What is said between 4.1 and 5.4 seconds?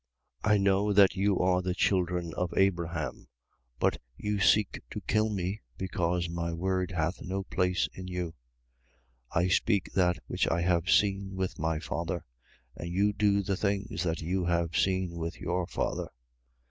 you seek to kill